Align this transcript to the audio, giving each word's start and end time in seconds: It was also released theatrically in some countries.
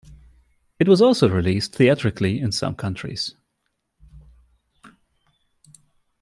It 0.79 0.87
was 0.87 0.99
also 0.99 1.29
released 1.29 1.75
theatrically 1.75 2.39
in 2.39 2.51
some 2.51 2.73
countries. 2.73 3.35